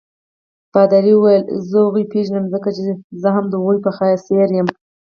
پادري 0.73 1.13
وویل: 1.15 1.43
زه 1.69 1.77
هغوی 1.85 2.05
پیژنم 2.13 2.45
ځکه 2.53 2.69
چې 2.75 2.81
زه 3.21 3.29
هم 3.35 3.45
د 3.49 3.53
هغوی 3.59 3.77
په 3.85 3.91
څېر 4.27 4.47
یم. 4.57 4.67